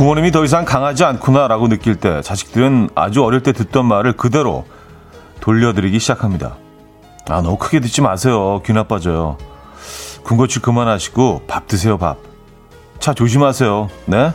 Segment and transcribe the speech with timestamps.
[0.00, 4.64] 부모님이 더 이상 강하지 않구나라고 느낄 때 자식들은 아주 어릴 때 듣던 말을 그대로
[5.40, 6.56] 돌려드리기 시작합니다.
[7.28, 8.62] 아, 너무 크게 듣지 마세요.
[8.64, 9.36] 귀 나빠져요.
[10.22, 12.16] 군것질 그만하시고 밥 드세요, 밥.
[12.98, 13.90] 차 조심하세요.
[14.06, 14.32] 네?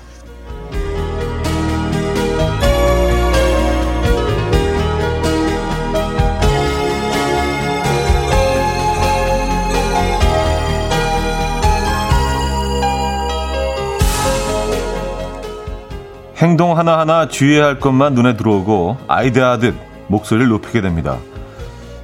[16.45, 19.73] 행동 하나하나 주의해야 할 것만 눈에 들어오고 아이디어하듯
[20.09, 21.18] 목소리를 높이게 됩니다.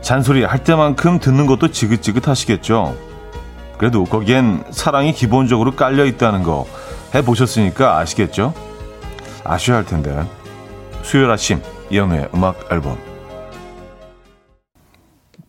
[0.01, 2.97] 잔소리 할 때만큼 듣는 것도 지긋지긋 하시겠죠.
[3.77, 6.65] 그래도 거기엔 사랑이 기본적으로 깔려 있다는 거
[7.13, 8.55] 해보셨으니까 아시겠죠?
[9.43, 10.27] 아셔야 할 텐데.
[11.03, 11.61] 수요일 아침
[11.91, 12.97] 이연우의 음악 앨범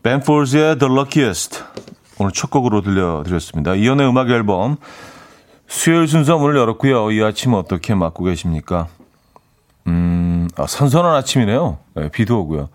[0.03, 1.63] 벤포즈의 The Luckiest
[2.19, 3.75] 오늘 첫 곡으로 들려드렸습니다.
[3.75, 4.77] 이연우의 음악 앨범
[5.73, 7.11] 수요일 순서 문을 열었고요.
[7.13, 8.89] 이 아침 어떻게 맞고 계십니까?
[9.87, 11.79] 음, 아, 선선한 아침이네요.
[11.95, 12.69] 네, 비도 오고요.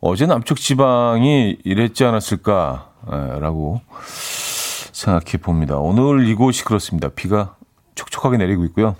[0.00, 5.76] 어제 남쪽 지방이 이랬지 않았을까라고 생각해 봅니다.
[5.76, 7.10] 오늘 이곳이 그렇습니다.
[7.10, 7.54] 비가
[7.96, 8.96] 촉촉하게 내리고 있고요.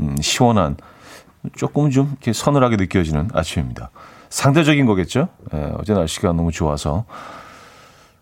[0.00, 0.76] 음, 시원한
[1.56, 3.88] 조금 좀 이렇게 서늘하게 느껴지는 아침입니다.
[4.28, 5.28] 상대적인 거겠죠?
[5.52, 7.06] 네, 어제 날씨가 너무 좋아서.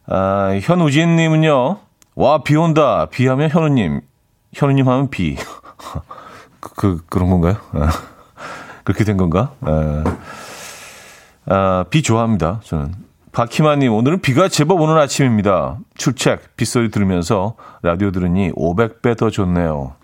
[0.07, 1.79] 아, 현우진님은요.
[2.15, 3.07] 와, 비 온다.
[3.11, 4.03] 비 하면 현우님.
[4.53, 5.37] 현우님 하면 비.
[6.61, 7.57] 그, 그, 그런 건가요?
[7.73, 7.91] 아,
[8.85, 9.53] 그렇게 된 건가?
[9.61, 10.05] 아,
[11.47, 12.61] 아, 비 좋아합니다.
[12.65, 12.95] 저는.
[13.33, 15.79] 박희만님, 오늘은 비가 제법 오는 아침입니다.
[15.95, 19.95] 출첵, 빗소리 들으면서 라디오 들으니 500배 더 좋네요.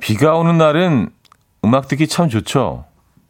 [0.00, 1.10] 비가 오는 날은
[1.64, 2.84] 음악 듣기 참 좋죠.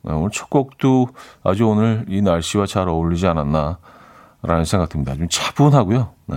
[0.06, 1.08] 아, 오늘 첫 곡도
[1.42, 3.78] 아주 오늘 이 날씨와 잘 어울리지 않았나,
[4.42, 5.14] 라는 생각 듭니다.
[5.16, 6.10] 좀 차분하고요.
[6.26, 6.36] 네.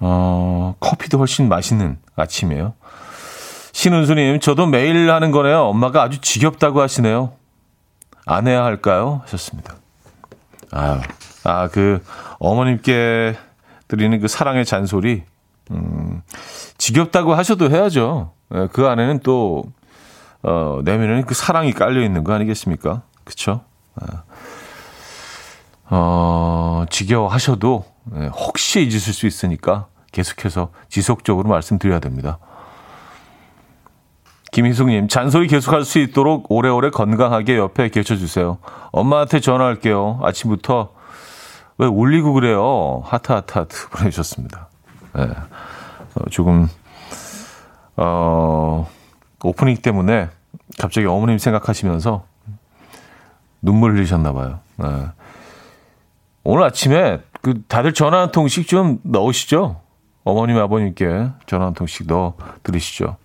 [0.00, 2.74] 어, 커피도 훨씬 맛있는 아침이에요.
[3.72, 5.64] 신은수님, 저도 매일 하는 거네요.
[5.64, 7.32] 엄마가 아주 지겹다고 하시네요.
[8.24, 9.20] 안 해야 할까요?
[9.24, 9.74] 하셨습니다.
[10.72, 11.00] 아유,
[11.44, 12.02] 아, 그,
[12.38, 13.36] 어머님께
[13.88, 15.24] 드리는 그 사랑의 잔소리,
[15.70, 16.22] 음,
[16.78, 18.32] 지겹다고 하셔도 해야죠.
[18.54, 19.64] 예, 그 안에는 또,
[20.42, 23.02] 어, 내면에는 그 사랑이 깔려 있는 거 아니겠습니까?
[23.24, 23.62] 그쵸?
[23.96, 24.22] 아.
[25.88, 32.38] 어, 지겨워 하셔도 네, 혹시 잊으실 수 있으니까 계속해서 지속적으로 말씀드려야 됩니다.
[34.52, 38.58] 김희숙님, 잔소리 계속할 수 있도록 오래오래 건강하게 옆에 계셔주세요.
[38.92, 40.20] 엄마한테 전화할게요.
[40.22, 40.94] 아침부터
[41.78, 43.02] 왜 울리고 그래요?
[43.04, 44.68] 하트, 하트, 하트 보내주셨습니다.
[45.14, 45.24] 네.
[45.24, 46.68] 어, 조금,
[47.96, 48.88] 어,
[49.44, 50.30] 오프닝 때문에
[50.78, 52.24] 갑자기 어머님 생각하시면서
[53.60, 54.60] 눈물 흘리셨나봐요.
[54.76, 54.86] 네.
[56.44, 59.80] 오늘 아침에 그 다들 전화 한 통씩 좀 넣으시죠.
[60.24, 62.34] 어머님 아버님께 전화 한 통씩 넣어
[62.64, 63.18] 드리시죠.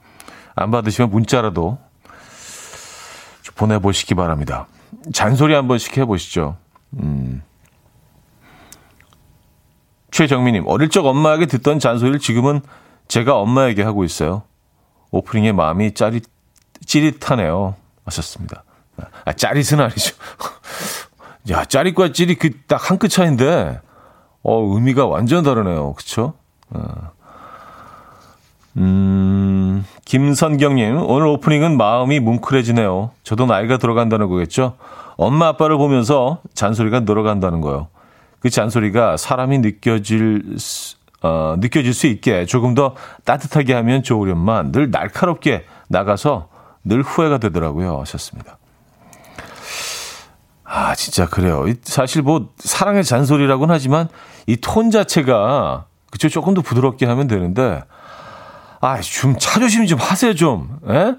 [0.54, 1.80] 안 받으시면 문자라도
[3.56, 4.68] 보내보시기 바랍니다.
[5.12, 6.56] 잔소리 한 번씩 해보시죠.
[7.00, 7.42] 음.
[10.12, 12.62] 최정민님, 어릴 적 엄마에게 듣던 잔소리를 지금은
[13.08, 14.44] 제가 엄마에게 하고 있어요.
[15.09, 16.26] 오프닝에 마음이 짜릿,
[16.86, 17.74] 찌릿하네요.
[18.06, 18.64] 하셨습니다.
[19.26, 20.16] 아, 짜릿은 아니죠.
[21.50, 23.80] 야, 짜릿과 찌릿 그 딱 한 끗 차인데,
[24.44, 25.94] 어, 의미가 완전 다르네요.
[25.94, 26.34] 그쵸?
[26.72, 27.12] 어.
[28.78, 33.12] 음, 김선경님, 오늘 오프닝은 마음이 뭉클해지네요.
[33.24, 34.78] 저도 나이가 들어간다는 거겠죠?
[35.18, 37.88] 엄마, 아빠를 보면서 잔소리가 늘어간다는 거예요.
[38.40, 40.56] 그 잔소리가 사람이 느껴질,
[41.22, 46.47] 어, 느껴질 수 있게 조금 더 따뜻하게 하면 좋으련만 늘 날카롭게 나가서
[46.84, 48.00] 늘 후회가 되더라고요.
[48.00, 48.58] 하셨습니다.
[50.74, 51.66] 아, 진짜 그래요.
[51.84, 54.08] 사실 뭐 사랑의 잔소리라고는 하지만
[54.48, 57.84] 이 톤 자체가 그쵸 조금 더 부드럽게 하면 되는데
[58.79, 60.78] 아, 좀 차조심 좀 하세요 좀.
[60.90, 61.16] 예?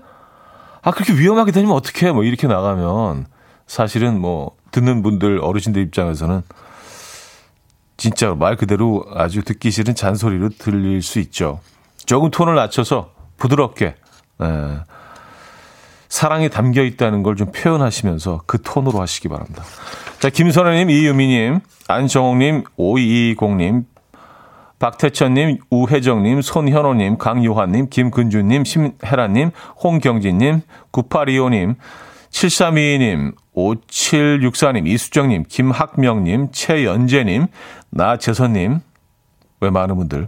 [0.82, 2.12] 아, 그렇게 위험하게 되면 어떡해?
[2.12, 3.26] 뭐 이렇게 나가면
[3.66, 6.42] 사실은 뭐 듣는 분들 어르신들 입장에서는
[7.98, 11.60] 진짜 말 그대로 아주 듣기 싫은 잔소리로 들릴 수 있죠.
[12.06, 13.94] 조금 톤을 낮춰서 부드럽게
[14.42, 14.80] 예.
[16.12, 19.62] 사랑이 담겨 있다는 걸 좀 표현하시면서 그 톤으로 하시기 바랍니다.
[20.20, 23.86] 자, 김선아님, 이유미님, 안정옥님, 5220님,
[24.78, 30.60] 박태천님, 우혜정님, 손현호님, 강요한님, 김근주님, 심혜라님, 홍경진님,
[30.92, 31.76] 9825님,
[32.30, 37.46] 7322님, 5764님, 이수정님, 김학명님, 최연재님,
[37.88, 38.80] 나재선님,
[39.60, 40.26] 왜 많은 분들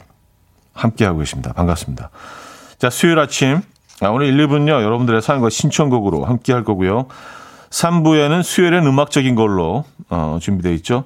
[0.72, 1.52] 함께하고 계십니다.
[1.52, 2.08] 반갑습니다.
[2.78, 7.06] 자, 수요일 아침 아, 오늘 1, 2분요, 여러분들의 사연과 신청곡으로 함께 할 거고요.
[7.70, 11.04] 3부에는 수요일엔 음악적인 걸로 어, 준비되어 있죠.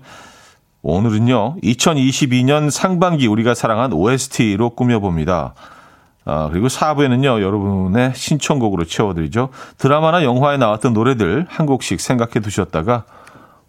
[0.82, 5.54] 오늘은요, 2022년 상반기 우리가 사랑한 OST로 꾸며봅니다.
[6.24, 9.50] 아, 그리고 4부에는요, 여러분의 신청곡으로 채워드리죠.
[9.76, 13.04] 드라마나 영화에 나왔던 노래들 한 곡씩 생각해 두셨다가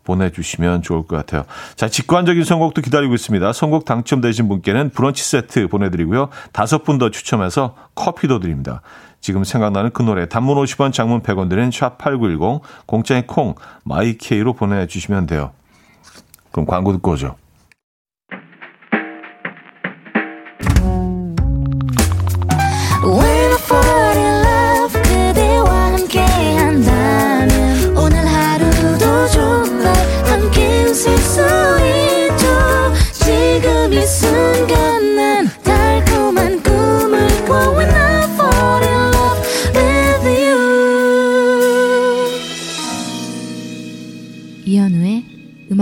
[0.09, 1.45] 보내주시면 좋을 것 같아요.
[1.75, 3.53] 자, 직관적인 선곡도 기다리고 있습니다.
[3.53, 6.29] 선곡 당첨되신 분께는 브런치 세트 보내드리고요.
[6.51, 8.81] 다섯 분 더 추첨해서 커피도 드립니다.
[9.21, 15.51] 지금 생각나는 그 노래 단문 50원 장문 100원 드는 샵8910 공짜인 콩 마이케이로 보내주시면 돼요.
[16.51, 17.35] 그럼 광고 듣고 오죠.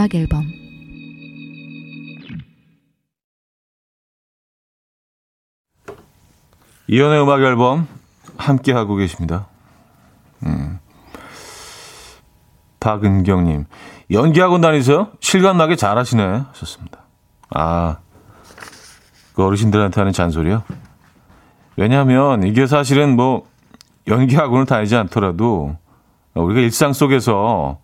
[0.07, 0.45] 음악 앨범
[6.87, 7.87] 이연의 음악 앨범
[8.37, 9.47] 함께 하고 계십니다.
[10.45, 10.79] 음.
[12.79, 13.65] 박은경님
[14.11, 15.11] 연기학원 다니세요?
[15.19, 16.99] 실감나게 잘하시네 하셨습니다.
[17.49, 17.97] 아,
[19.33, 20.63] 그 어르신들한테 하는 잔소리요?
[21.75, 23.45] 왜냐하면 이게 사실은 뭐
[24.07, 25.77] 연기학원을 다니지 않더라도
[26.33, 27.79] 우리가 일상 속에서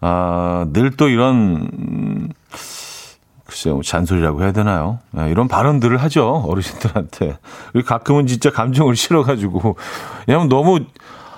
[0.00, 2.32] 아, 늘 또 이런,
[3.46, 4.98] 글쎄요, 뭐 잔소리라고 해야 되나요?
[5.14, 7.38] 아, 이런 발언들을 하죠, 어르신들한테.
[7.86, 9.76] 가끔은 진짜 감정을 실어가지고.
[10.26, 10.80] 왜냐면 너무,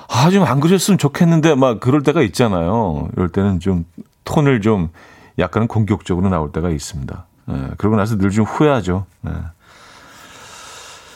[0.09, 3.09] 아, 좀 안 그랬으면 좋겠는데, 막 그럴 때가 있잖아요.
[3.17, 3.85] 이럴 때는 좀
[4.25, 4.91] 톤을 좀
[5.39, 7.27] 약간 공격적으로 나올 때가 있습니다.
[7.51, 9.07] 예, 그러고 나서 늘 좀 후회하죠.
[9.27, 9.33] 예.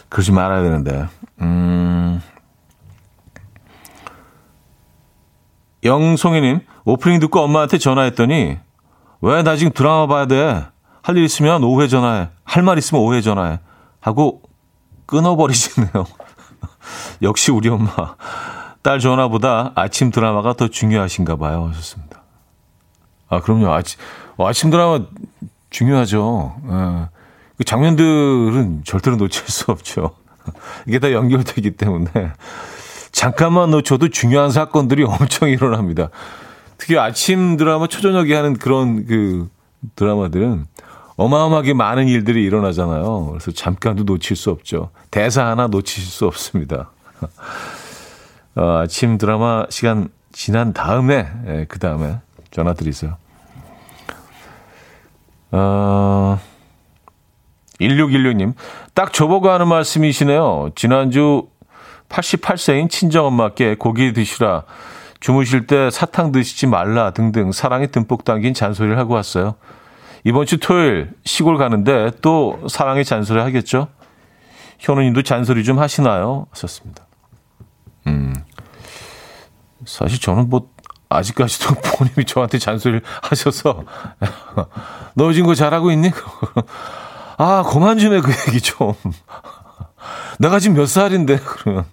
[0.08, 1.06] 그러지 말아야 되는데.
[1.42, 2.20] 음.
[5.84, 8.58] 영송이님, 오프닝 듣고 엄마한테 전화했더니
[9.22, 10.64] 왜 나 지금 드라마 봐야 돼?
[11.02, 12.28] 할 일 있으면 오후에 전화해.
[12.44, 13.60] 할 말 있으면 오후에 전화해.
[14.00, 14.42] 하고
[15.06, 15.90] 끊어버리시네요.
[17.22, 17.90] 역시 우리 엄마.
[18.82, 21.68] 딸 전화보다 아침 드라마가 더 중요하신가 봐요.
[21.70, 22.22] 하셨습니다.
[23.28, 23.72] 아, 그럼요.
[23.72, 23.98] 아침,
[24.38, 25.00] 아침 드라마
[25.70, 26.54] 중요하죠.
[26.70, 27.08] 예.
[27.58, 30.12] 그 장면들은 절대로 놓칠 수 없죠.
[30.86, 32.10] 이게 다 연결되기 때문에.
[33.10, 36.10] 잠깐만 놓쳐도 중요한 사건들이 엄청 일어납니다.
[36.78, 39.48] 특히 아침 드라마 초저녁에 하는 그런 그
[39.94, 40.66] 드라마들은
[41.16, 43.28] 어마어마하게 많은 일들이 일어나잖아요.
[43.30, 44.90] 그래서 잠깐도 놓칠 수 없죠.
[45.10, 46.90] 대사 하나 놓칠 수 없습니다.
[48.56, 52.18] 어, 아침 드라마 시간 지난 다음에, 예, 그 다음에
[52.50, 53.16] 전화 드리세요.
[55.52, 56.38] 어,
[57.80, 58.52] 1616님,
[58.92, 60.70] 딱 저보고 하는 말씀이시네요.
[60.74, 61.48] 지난주
[62.08, 64.64] 88세인 친정엄마께 고기 드시라
[65.20, 69.56] 주무실 때 사탕 드시지 말라 등등 사랑이 듬뿍 담긴 잔소리를 하고 왔어요.
[70.24, 73.88] 이번 주 토요일 시골 가는데 또 사랑의 잔소리 하겠죠?
[74.78, 76.46] 현우님도 잔소리 좀 하시나요?
[76.50, 77.06] 하셨습니다.
[78.08, 78.34] 음,
[79.84, 80.70] 사실 저는 뭐
[81.08, 83.84] 아직까지도 부모님이 저한테 잔소리를 하셔서
[85.14, 86.10] 너 지금 거 잘하고 있니?
[87.38, 88.94] 아, 그만 좀 해, 그 얘기 좀.
[90.38, 91.84] 내가 지금 몇 살인데, 그러면.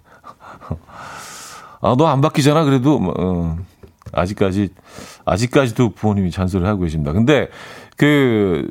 [1.84, 2.64] 아, 너 안 바뀌잖아.
[2.64, 3.58] 그래도 뭐, 어,
[4.12, 4.70] 아직까지
[5.26, 7.12] 아직까지도 부모님이 잔소리를 하고 계십니다.
[7.12, 7.48] 근데
[7.96, 8.68] 그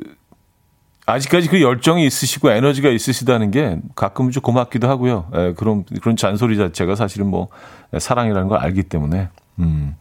[1.06, 5.28] 아직까지 그 열정이 있으시고 에너지가 있으시다는 게 가끔은 좀 고맙기도 하고요.
[5.34, 7.48] 에, 예, 그런 그런 잔소리 자체가 사실은 뭐
[7.96, 9.28] 사랑이라는 걸 알기 때문에
[9.60, 9.96] 음,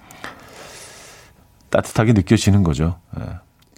[1.69, 2.97] 따뜻하게 느껴지는 거죠.
[3.19, 3.21] 에.
[3.21, 3.25] 예.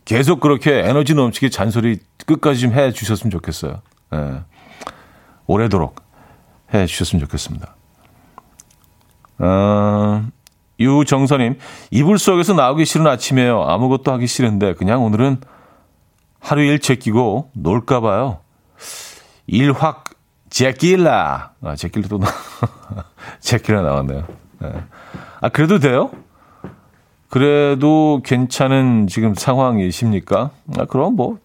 [0.06, 3.82] 계속 그렇게 에너지 넘치게 잔소리 끝까지 좀 해 주셨으면 좋겠어요.
[4.14, 4.18] 에.
[4.18, 4.42] 예.
[5.48, 5.96] 오래도록
[6.74, 7.75] 해 주셨으면 좋겠습니다.
[9.40, 10.24] 어,
[10.80, 11.58] 유정선님,
[11.92, 13.64] 이불 속에서 나오기 싫은 아침이에요.
[13.64, 15.38] 아무것도 하기 싫은데, 그냥 오늘은
[16.40, 18.40] 하루 일 제끼고 놀까 봐요.
[19.48, 20.06] 일 확,
[20.50, 21.52] 제끼라.
[21.62, 22.28] 아, 제끼라 또, 나,
[23.40, 24.26] 제끼라 나왔네요.
[24.60, 24.74] 네.
[25.42, 26.12] 아, 그래도 돼요?
[27.30, 30.52] 그래도 괜찮은 지금 상황이십니까?
[30.78, 31.40] 아, 그럼 뭐,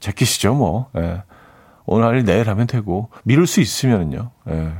[0.00, 0.88] 제끼시죠, 뭐.
[0.96, 1.22] 예.
[1.86, 4.30] 오늘 할 일 내일 하면 되고, 미룰 수 있으면은요.
[4.48, 4.72] 예.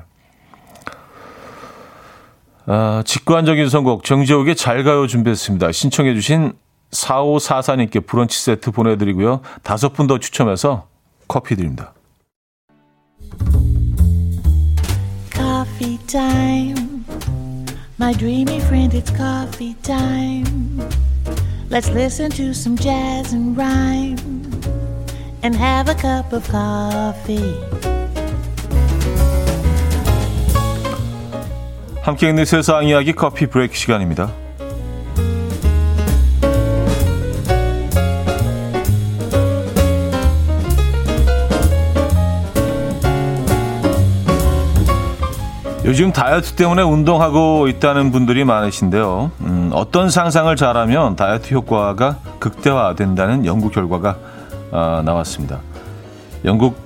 [2.72, 5.72] 아, 직관적인 선곡 정지욱의 잘 가요 준비했습니다.
[5.72, 6.52] 신청해 주신
[6.92, 9.40] 4544님께 브런치 세트 보내드리고요.
[9.64, 10.86] 다섯 분 더 추첨해서
[11.26, 11.92] 커피 드립니다.
[15.32, 17.04] Coffee time.
[17.98, 20.78] My dreamy friend, it's coffee time.
[21.70, 24.16] Let's listen to some jazz and rhyme
[25.42, 27.99] and have a cup of coffee.
[32.02, 34.30] 함께 있는 세상 이야기 커피 브레이크 시간입니다.
[45.84, 49.32] 요즘 다이어트 때문에 운동하고 있다는 분들이 많으신데요.
[49.40, 54.16] 음, 어떤 상상을 잘하면 다이어트 효과가 극대화된다는 연구 결과가
[54.70, 55.58] 아, 나왔습니다.
[56.44, 56.76] 영국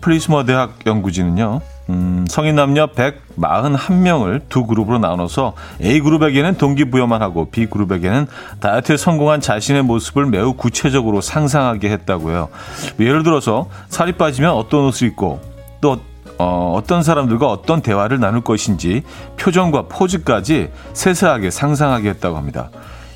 [0.00, 1.60] 플리머스 대학 연구진은요.
[1.90, 8.26] 음, 성인 남녀 141명을 두 그룹으로 나눠서 A그룹에게는 동기부여만 하고 B그룹에게는
[8.60, 12.48] 다이어트에 성공한 자신의 모습을 매우 구체적으로 상상하게 했다고요.
[13.00, 15.40] 예를 들어서 살이 빠지면 어떤 옷을 입고
[15.80, 15.98] 또
[16.38, 19.02] 어, 어떤 사람들과 어떤 대화를 나눌 것인지
[19.38, 22.70] 표정과 포즈까지 세세하게 상상하게 했다고 합니다.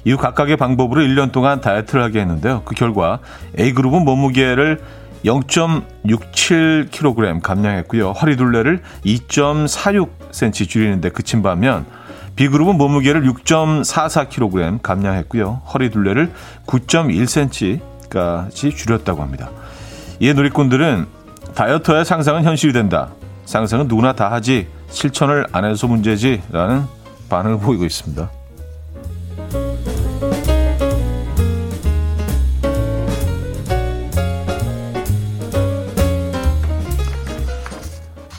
[0.04, 2.62] 이후 각각의 방법으로 1년 동안 다이어트를 하게 했는데요.
[2.64, 3.18] 그 결과
[3.58, 4.80] A그룹은 몸무게를
[5.24, 8.12] 0.67kg 감량했고요.
[8.12, 11.84] 허리둘레를 2.46cm 줄이는데 그친 반면
[12.36, 15.62] B그룹은 몸무게를 6.44kg 감량했고요.
[15.74, 16.30] 허리둘레를
[16.66, 19.50] 9.1cm까지 줄였다고 합니다.
[20.20, 21.06] 이에 누리꾼들은
[21.54, 23.08] 다이어터의 상상은 현실이 된다.
[23.44, 26.84] 상상은 누구나 다 하지 실천을 안 해서 문제지 라는
[27.28, 28.37] 반응을 보이고 있습니다.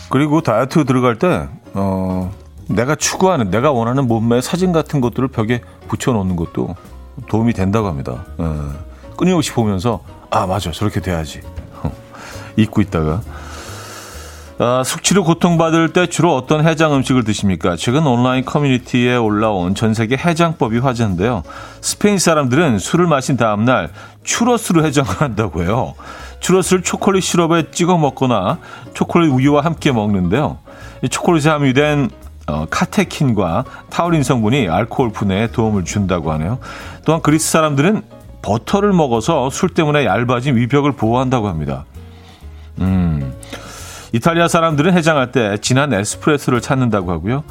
[0.09, 2.31] 그리고 다이어트 들어갈 때 어,
[2.67, 6.75] 내가 추구하는 내가 원하는 몸매 사진 같은 것들을 벽에 붙여놓는 것도
[7.27, 8.25] 도움이 된다고 합니다.
[8.37, 8.73] 어,
[9.17, 11.41] 끊임없이 보면서 아 맞아 저렇게 돼야지
[12.55, 13.21] 잊고 있다가
[14.61, 17.77] 아, 숙취로 고통받을 때 주로 어떤 해장 음식을 드십니까?
[17.77, 21.43] 최근 온라인 커뮤니티에 올라온 전 세계 해장법이 화제인데요.
[21.79, 23.89] 스페인 사람들은 술을 마신 다음날
[24.25, 25.93] 추러스로 해장을 한다고 해요.
[26.39, 28.59] 추러스를 초콜릿 시럽에 찍어 먹거나
[28.93, 30.59] 초콜릿 우유와 함께 먹는데요.
[31.09, 32.09] 초콜릿에 함유된
[32.47, 36.59] 어, 카테킨과 타우린 성분이 알코올 분해에 도움을 준다고 하네요.
[37.05, 38.01] 또한 그리스 사람들은
[38.41, 41.85] 버터를 먹어서 술 때문에 얇아진 위벽을 보호한다고 합니다.
[42.79, 43.33] 음.
[44.13, 47.43] 이탈리아 사람들은 해장할 때 진한 에스프레소를 찾는다고 하고요.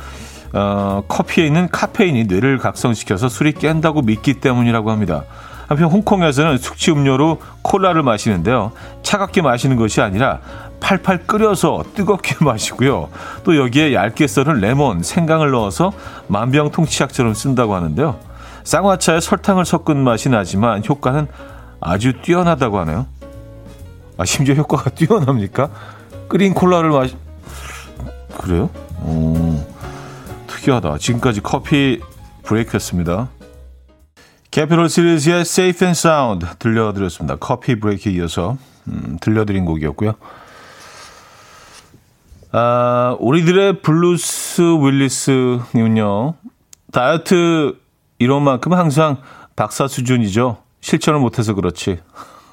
[0.54, 5.24] 어, 커피에 있는 카페인이 뇌를 각성시켜서 술이 깬다고 믿기 때문이라고 합니다.
[5.68, 8.72] 한편 홍콩에서는 숙취 음료로 콜라를 마시는데요.
[9.02, 10.40] 차갑게 마시는 것이 아니라
[10.80, 13.10] 팔팔 끓여서 뜨겁게 마시고요.
[13.44, 15.92] 또 여기에 얇게 썰은 레몬, 생강을 넣어서
[16.28, 18.18] 만병통치약처럼 쓴다고 하는데요.
[18.64, 21.26] 쌍화차에 설탕을 섞은 맛이 나지만 효과는
[21.80, 23.06] 아주 뛰어나다고 하네요.
[24.16, 25.68] 아, 심지어 효과가 뛰어납니까?
[26.28, 27.14] 끓인 콜라를 마시,
[28.38, 28.70] 그래요?
[29.02, 29.64] 오,
[30.46, 30.98] 특이하다.
[30.98, 32.00] 지금까지 커피
[32.42, 33.28] 브레이크였습니다.
[34.50, 37.36] 캐피럴 시리즈의 Safe and Sound 들려드렸습니다.
[37.36, 40.14] 커피 브레이크에 이어서 음, 들려드린 곡이었고요.
[42.52, 46.34] 아, 우리들의 블루스 윌리스님은요.
[46.92, 47.76] 다이어트
[48.18, 49.18] 이론만큼 항상
[49.54, 50.56] 박사 수준이죠.
[50.80, 52.00] 실천을 못해서 그렇지.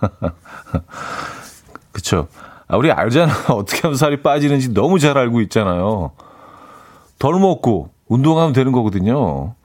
[1.93, 2.27] 그쵸.
[2.67, 3.33] 아, 우리 알잖아.
[3.55, 6.11] 어떻게 하면 살이 빠지는지 너무 잘 알고 있잖아요.
[7.19, 9.55] 덜 먹고 운동하면 되는 거거든요.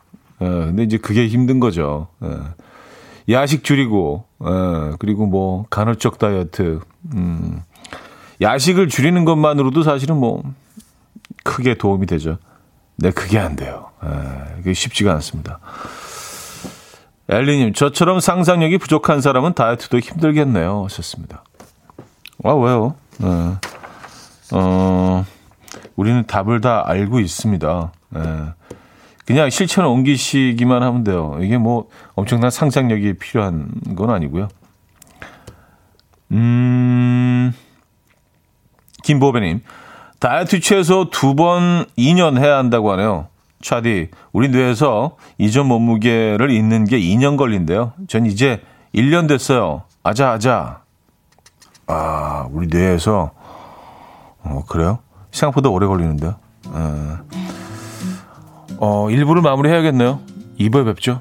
[0.43, 2.09] 예, 근데 이제 그게 힘든 거죠.
[2.25, 2.31] 예.
[3.29, 6.81] 야식 줄이고, 예, 그리고 뭐, 간헐적 다이어트,
[7.15, 7.63] 음,
[8.41, 10.43] 야식을 줄이는 것만으로도 사실은 뭐,
[11.45, 12.39] 크게 도움이 되죠.
[12.97, 13.91] 네, 그게 안 돼요.
[14.05, 15.61] 예, 그게 쉽지가 않습니다.
[17.29, 20.85] 엘리님, 저처럼 상상력이 부족한 사람은 다이어트도 힘들겠네요.
[20.85, 21.45] 하셨습니다.
[22.43, 22.97] 아, 왜요?
[23.19, 23.55] 네.
[24.53, 25.25] 어,
[25.95, 27.93] 우리는 답을 다 알고 있습니다.
[28.11, 28.21] 네.
[29.31, 31.39] 그냥 실천을 옮기시기만 하면 돼요.
[31.41, 34.49] 이게 뭐 엄청난 상상력이 필요한 건 아니고요.
[36.33, 37.53] 음,
[39.05, 39.61] 김보배님,
[40.19, 43.29] 다이어트 최소 두번 2년 해야 한다고 하네요.
[43.63, 47.93] 차디, 우리 뇌에서 이전 몸무게를 잊는 게 2년 걸린대요.
[48.09, 48.61] 전 이제
[48.93, 49.85] 1년 됐어요.
[50.03, 50.83] 아자, 아자.
[51.87, 53.31] 아, 우리 뇌에서,
[54.43, 54.99] 어, 그래요?
[55.31, 56.35] 생각보다 오래 걸리는데요.
[56.67, 57.19] 어,
[58.81, 60.21] 어 1부를 마무리 해야겠네요.
[60.59, 61.21] 2부에 뵙죠.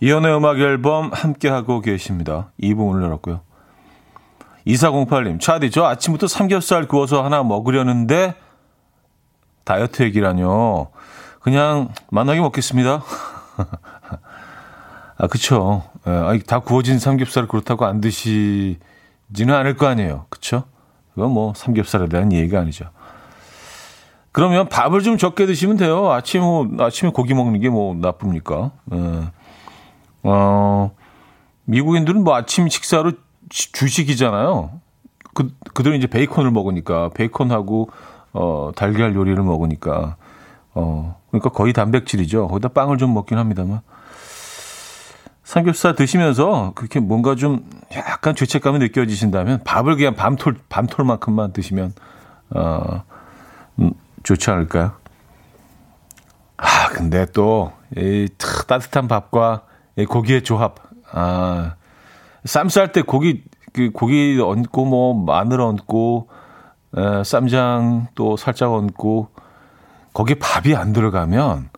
[0.00, 2.50] 이연의 음악 앨범 함께하고 계십니다.
[2.60, 3.40] 2부문을 열었고요.
[4.66, 8.34] 2408님, 차디, 저 아침부터 삼겹살 구워서 하나 먹으려는데,
[9.64, 10.90] 다이어트 얘기라뇨.
[11.40, 13.02] 그냥 만나게 먹겠습니다.
[15.18, 15.84] 아, 그쵸.
[16.06, 20.26] 예, 다 구워진 삼겹살을 그렇다고 안 드시지는 않을 거 아니에요.
[20.30, 20.64] 그쵸?
[21.14, 22.86] 그건 뭐 삼겹살에 대한 얘기가 아니죠.
[24.32, 26.10] 그러면 밥을 좀 적게 드시면 돼요.
[26.10, 26.42] 아침,
[26.80, 28.72] 아침에 고기 먹는 게 뭐 나쁩니까?
[28.94, 29.30] 예.
[30.22, 30.90] 어,
[31.64, 33.12] 미국인들은 뭐 아침 식사로
[33.50, 34.70] 주식이잖아요.
[35.34, 37.90] 그, 그들은 이제 베이컨을 먹으니까, 베이컨하고,
[38.32, 40.16] 어, 달걀 요리를 먹으니까,
[40.74, 42.48] 어, 그러니까 거의 단백질이죠.
[42.48, 43.80] 거기다 빵을 좀 먹긴 합니다만.
[45.44, 51.92] 삼겹살 드시면서 그렇게 뭔가 좀 약간 죄책감이 느껴지신다면 밥을 그냥 밤톨, 밤톨만큼만 드시면,
[52.54, 53.11] 어, 음,
[54.22, 54.92] 좋지 않을까요?
[56.56, 58.28] 아, 근데 또, 이
[58.66, 59.62] 따뜻한 밥과
[59.96, 60.76] 이 고기의 조합.
[61.10, 61.74] 아,
[62.44, 66.28] 쌈쌀 때 고기, 그 고기 얹고 뭐 마늘 얹고,
[66.96, 69.28] 에, 쌈장 또 살짝 얹고,
[70.12, 71.70] 거기에 밥이 안 들어가면,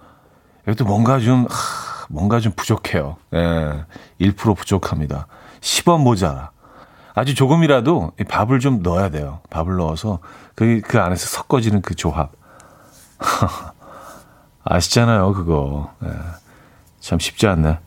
[0.65, 3.17] 이것도 뭔가 좀, 하, 뭔가 좀 부족해요.
[3.35, 3.85] 예,
[4.21, 5.27] 1% 부족합니다.
[5.61, 6.51] 10원 모자라.
[7.15, 9.41] 아주 조금이라도 밥을 좀 넣어야 돼요.
[9.51, 10.19] 밥을 넣어서
[10.55, 12.33] 그, 그 안에서 섞어지는 그 조합.
[14.65, 15.93] 아시잖아요, 그거.
[16.05, 16.09] 예,
[17.01, 17.79] 참 쉽지 않네.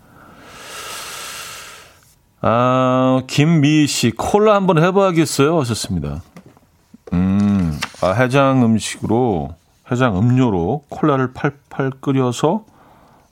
[2.41, 5.59] 아, 김미 씨, 콜라 한번 해봐야겠어요.
[5.59, 6.21] 하셨습니다.
[7.13, 9.55] 음, 아, 해장 음식으로,
[9.91, 12.63] 해장 음료로 콜라를 팔팔 끓여서,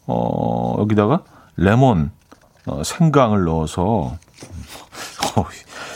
[0.07, 1.23] 어, 여기다가
[1.57, 2.11] 레몬,
[2.65, 4.17] 어, 생강을 넣어서,
[5.35, 5.45] 어,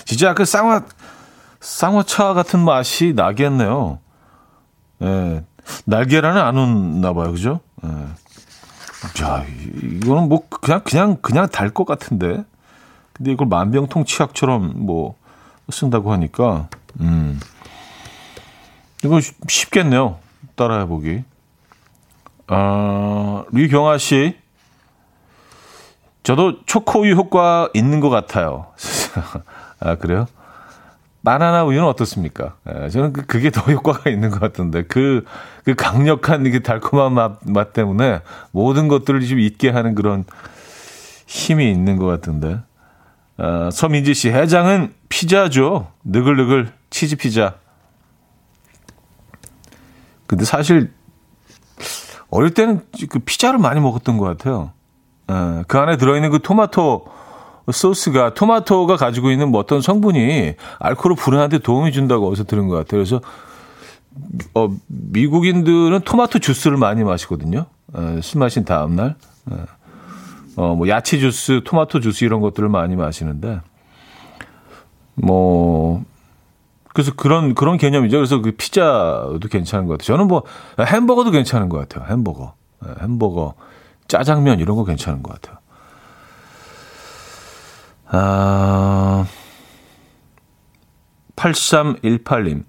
[0.05, 0.83] 진짜 그 쌍화,
[1.59, 3.99] 쌍화차 같은 맛이 나겠네요.
[5.01, 5.43] 예,
[5.85, 7.31] 날계란은 안 웃나 봐요.
[7.31, 7.59] 그죠?
[7.83, 7.89] 예.
[9.13, 9.45] 자,
[9.81, 12.43] 이거는 뭐, 그냥, 그냥, 그냥 달 것 같은데.
[13.13, 15.15] 근데 이걸 만병통 치약처럼 뭐
[15.71, 16.67] 쓴다고 하니까
[17.01, 17.39] 음
[19.03, 20.17] 이거 쉽겠네요.
[20.55, 21.23] 따라해 보기.
[22.47, 24.37] 아, 류경아 씨.
[26.23, 28.67] 저도 초코우유 효과 있는 것 같아요.
[29.79, 30.27] 아, 그래요?
[31.23, 32.55] 바나나 우유는 어떻습니까?
[32.69, 35.25] 예, 저는 그, 그게 더 효과가 있는 것 같은데, 그,
[35.65, 40.23] 그 강력한 그 달콤한 맛, 맛 때문에 모든 것들을 좀 잊게 하는 그런
[41.27, 42.59] 힘이 있는 것 같은데.
[43.37, 45.91] 어, 서민지 씨, 해장은 피자죠.
[46.03, 47.55] 느글느글 치즈 피자.
[50.27, 50.91] 근데 사실
[52.29, 54.71] 어릴 때는 그 피자를 많이 먹었던 것 같아요.
[55.27, 57.05] 어, 그 안에 들어있는 그 토마토
[57.71, 63.03] 소스가 토마토가 가지고 있는 뭐 어떤 성분이 알코올 불안한테 도움이 준다고 어디서 들은 것 같아요.
[63.03, 63.21] 그래서
[64.53, 67.65] 어, 미국인들은 토마토 주스를 많이 마시거든요.
[67.93, 69.15] 어, 술 마신 다음 날.
[69.45, 69.65] 어.
[70.55, 73.61] 어, 뭐 야채 주스, 토마토 주스 이런 것들을 많이 마시는데
[75.15, 76.03] 뭐
[76.93, 78.17] 그래서 그런 그런 개념이죠.
[78.17, 80.17] 그래서 그 피자도 괜찮은 것 같아요.
[80.17, 80.43] 저는 뭐
[80.79, 82.11] 햄버거도 괜찮은 것 같아요.
[82.11, 83.53] 햄버거, 네, 햄버거,
[84.09, 85.58] 짜장면 이런 거 괜찮은 것 같아요.
[88.11, 89.25] 아,
[91.35, 92.63] 8318님.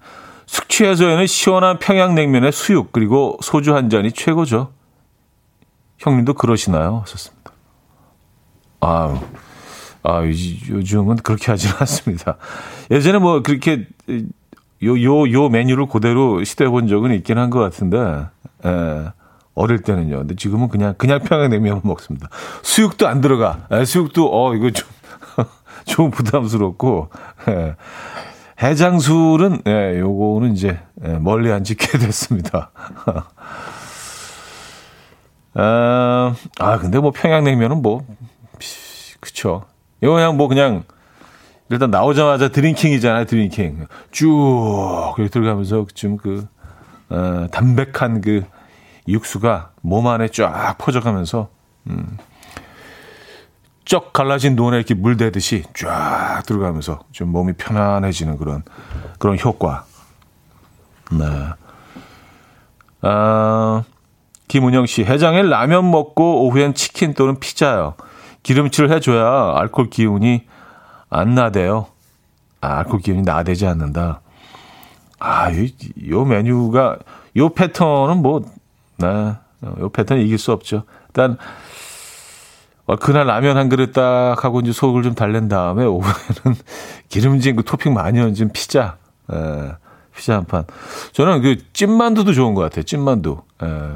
[0.45, 4.73] 숙취해소에는 시원한 평양냉면에 수육 그리고 소주 한 잔이 최고죠.
[5.97, 6.99] 형님도 그러시나요?
[7.05, 7.51] 하셨습니다.
[8.81, 9.21] 아,
[10.03, 12.37] 아, 요즘은 그렇게 하지는 않습니다.
[12.89, 13.87] 예전에 뭐 그렇게
[14.83, 17.97] 요, 요, 요 메뉴를 그대로 시도해 본 적은 있긴 한 것 같은데,
[18.65, 19.11] 에, 예,
[19.53, 20.17] 어릴 때는요.
[20.19, 22.29] 근데 지금은 그냥, 그냥 평양냉면 먹습니다.
[22.63, 23.67] 수육도 안 들어가.
[23.71, 24.87] 에, 수육도, 어, 이거 좀,
[25.85, 27.09] 좀 부담스럽고,
[27.47, 27.75] 에, 예.
[28.61, 32.71] 해장술은, 예, 요거는 이제, 예, 멀리 안 짓게 됐습니다.
[35.53, 38.05] 아, 아, 근데 뭐 평양냉면은 뭐,
[39.19, 39.65] 그쵸.
[40.01, 40.83] 이거 그냥 뭐 그냥
[41.69, 43.87] 일단 나오자마자 drinking이잖아요, drinking.
[44.11, 46.47] 쭉 이렇게 들어가면서 좀 그,
[47.09, 48.43] 어, 담백한 그
[49.07, 51.49] 육수가 몸 안에 쫙 퍼져가면서,
[51.87, 52.17] 음,
[53.91, 58.63] 쩍 갈라진 논에 이렇게 물 대듯이 쫙 들어가면서 좀 몸이 편안해지는 그런,
[59.19, 59.83] 그런 효과.
[61.11, 61.25] 네.
[63.01, 63.83] 아,
[64.47, 67.95] 김은영 씨, 해장에 라면 먹고 오후엔 치킨 또는 피자요.
[68.43, 70.45] 기름칠을 해줘야 알코올 기운이
[71.09, 71.87] 안 나대요.
[72.61, 74.21] 아, 알코올 기운이 나대지 않는다.
[75.19, 75.65] 아, 요,
[76.11, 76.97] 요 메뉴가,
[77.35, 78.41] 요 패턴은 뭐,
[78.99, 79.35] 네,
[79.81, 80.83] 요 패턴 이길 수 없죠.
[81.09, 81.37] 일단, 어,
[82.95, 86.59] 그날 라면 한 그릇 딱 하고 이제 속을 좀 달랜 다음에 오후에는
[87.09, 88.97] 기름진 그 토핑 많이 얹은 피자,
[89.31, 89.75] 에, 예,
[90.15, 90.65] 피자 한 판.
[91.13, 92.83] 저는 그 찐만두도 좋은 것 같아요.
[92.83, 93.41] 찐만두.
[93.63, 93.67] 에.
[93.67, 93.91] 예.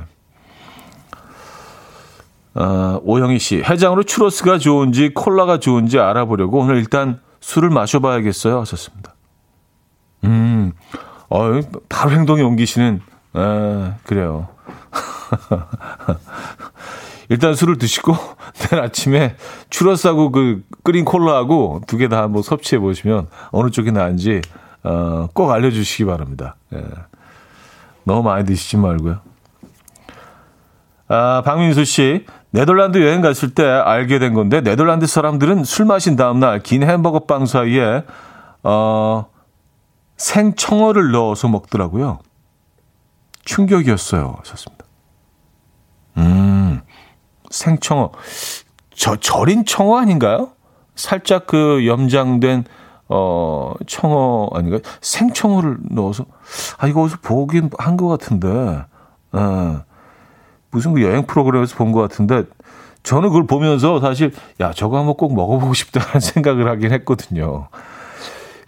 [2.56, 8.62] 어, 오영희 씨, 해장으로 추러스가 좋은지 콜라가 좋은지 알아보려고 오늘 일단 술을 마셔봐야겠어요.
[8.62, 9.14] 하셨습니다.
[10.24, 10.72] 음,
[11.30, 13.02] 어, 바로 행동에 옮기시는,
[13.34, 14.48] 아, 그래요.
[17.30, 18.16] 일단 술을 드시고
[18.70, 19.36] 내일 아침에
[19.70, 24.42] 추러스하고 그 끓인 콜라하고 두 개다 한번 섭취해 보시면 어느 쪽이 나은지
[24.84, 26.56] 어, 꼭 알려주시기 바랍니다.
[26.74, 26.84] 예.
[28.04, 29.20] 너무 많이 드시지 말고요.
[31.08, 36.62] 아, 박민수 씨, 네덜란드 여행 갔을 때 알게 된 건데 네덜란드 사람들은 술 마신 다음날
[36.62, 38.04] 긴 햄버거 빵 사이에
[38.64, 39.26] 어,
[40.18, 42.20] 생청어를 넣어서 먹더라고요.
[43.44, 44.38] 충격이었어요.
[44.40, 44.86] 하셨습니다.
[46.18, 46.82] 음,
[47.50, 48.12] 생청어.
[48.96, 50.50] 저, 절인 청어 아닌가요?
[50.96, 52.64] 살짝 그 염장된,
[53.10, 54.80] 어, 청어 아닌가요?
[55.02, 56.26] 생청어를 넣어서.
[56.78, 58.84] 아, 이거 어디서 보긴 한 것 같은데.
[59.34, 59.82] 어,
[60.72, 62.44] 무슨 그 여행 프로그램에서 본 것 같은데.
[63.04, 67.68] 저는 그걸 보면서 사실, 야, 저거 한번 꼭 먹어보고 싶다는 생각을 하긴 했거든요.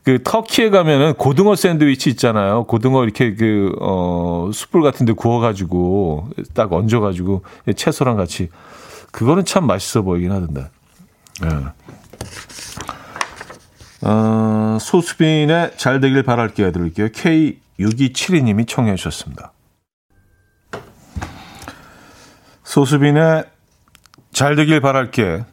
[0.08, 2.63] 그 터키에 가면은 고등어 샌드위치 있잖아요.
[2.63, 7.43] 고등어 이렇게 그, 어, 숯불 같은 데 구워가지고 딱 얹어가지고
[7.76, 8.50] 채소랑 같이.
[9.12, 10.70] 그거는 참 맛있어 보이긴 하던데.
[11.43, 11.50] 예.
[14.08, 16.72] 어, 소수빈의 잘 되길 바랄게요.
[16.72, 17.10] 들을게요.
[17.10, 19.52] K6272님이 청해 주셨습니다.
[22.63, 23.43] 소수빈의
[24.32, 25.43] 잘 되길 바랄게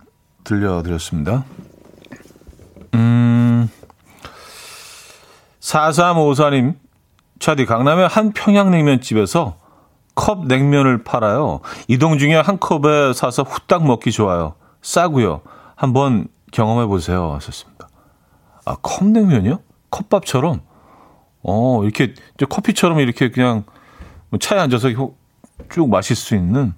[0.45, 1.45] 들려드렸습니다.
[5.64, 6.74] 4354님,
[7.38, 9.57] 차디 강남의 한 평양냉면집에서
[10.14, 11.61] 컵 냉면을 팔아요.
[11.88, 14.55] 이동 중에 한 컵에 사서 후딱 먹기 좋아요.
[14.83, 15.40] 싸고요.
[15.74, 17.33] 한번 경험해 보세요.
[17.33, 17.88] 하셨습니다.
[18.66, 19.61] 아, 컵 냉면이요?
[19.90, 20.61] 컵밥처럼?
[21.42, 22.14] 어, 이렇게
[22.48, 23.64] 커피처럼 이렇게 그냥
[24.29, 24.88] 뭐 차에 앉아서
[25.70, 26.74] 쭉 마실 수 있는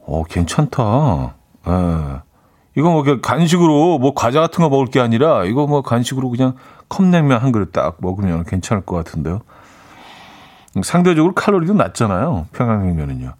[0.00, 1.34] 어, 괜찮다.
[1.68, 2.24] 예.
[2.76, 6.56] 이거 뭐 간식으로 뭐 과자 같은 거 먹을 게 아니라 이거 뭐 간식으로 그냥
[6.88, 9.40] 컵냉면 한 그릇 딱 먹으면 괜찮을 것 같은데요.
[10.82, 12.46] 상대적으로 칼로리도 낮잖아요.
[12.52, 13.34] 평양냉면은요.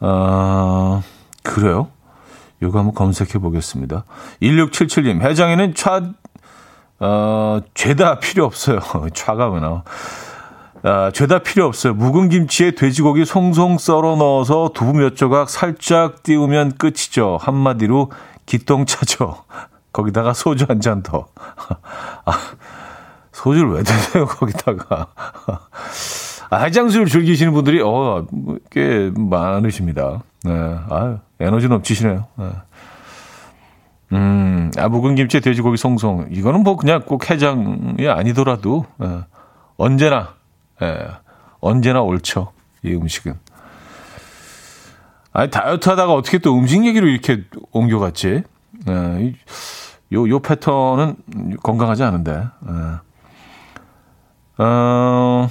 [0.00, 1.02] 아,
[1.42, 1.88] 그래요?
[2.62, 4.04] 이거 한번 검색해 보겠습니다.
[4.40, 6.02] 1677님, 해장에는 차,
[7.00, 8.80] 어, 죄다 필요 없어요.
[9.14, 9.82] 차가 왜 나와?
[10.82, 11.94] 아, 죄다 필요 없어요.
[11.94, 17.38] 묵은 김치에 돼지고기 송송 썰어 넣어서 두부 몇 조각 살짝 띄우면 끝이죠.
[17.40, 18.12] 한마디로
[18.46, 19.44] 기똥차죠.
[19.96, 21.26] 거기다가 소주 한 잔 더.
[22.26, 22.32] 아,
[23.32, 25.06] 소주를 왜 드세요, 거기다가.
[26.50, 28.26] 아, 해장술 즐기시는 분들이, 어,
[28.70, 30.22] 꽤 많으십니다.
[30.44, 30.52] 네.
[30.90, 32.26] 아유, 에너지 넘치시네요.
[32.36, 32.44] 네.
[34.12, 36.28] 음, 아, 묵은 김치에 돼지고기 송송.
[36.30, 39.24] 이거는 뭐 그냥 꼭 해장이 아니더라도, 예,
[39.78, 40.34] 언제나,
[40.82, 41.08] 예,
[41.60, 42.52] 언제나 옳죠.
[42.84, 43.34] 이 음식은.
[45.32, 48.42] 아니, 다이어트 하다가 어떻게 또 음식 얘기로 이렇게 옮겨갔지?
[48.88, 49.34] 예,
[50.12, 51.16] 요, 요 패턴은
[51.62, 52.32] 건강하지 않은데.
[52.68, 54.62] 예.
[54.62, 55.48] 어,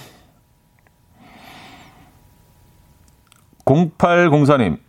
[3.65, 4.79] 0804님,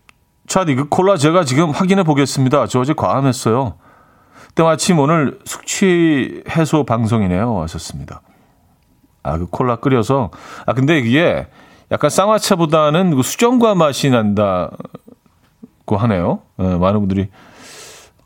[0.46, 2.66] 차디, 그 콜라 제가 지금 확인해 보겠습니다.
[2.66, 3.74] 저 어제 과음했어요.
[4.54, 7.60] 때마침 오늘 숙취 해소 방송이네요.
[7.62, 8.22] 하셨습니다.
[9.22, 10.30] 아, 그 콜라 끓여서.
[10.64, 11.46] 아, 근데 이게
[11.90, 14.76] 약간 쌍화차보다는 그 수정과 맛이 난다고
[15.88, 16.40] 하네요.
[16.56, 17.28] 네, 많은 분들이